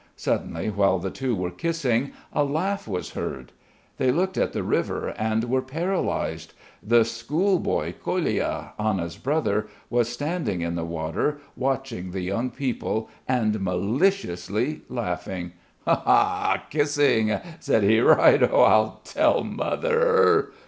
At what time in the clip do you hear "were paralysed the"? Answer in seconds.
5.43-7.05